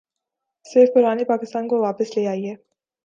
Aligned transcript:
صرف 0.65 0.89
پرانے 0.93 1.23
پاکستان 1.23 1.67
کو 1.67 1.81
واپس 1.81 2.17
لے 2.17 2.27
آئیے۔ 2.27 2.55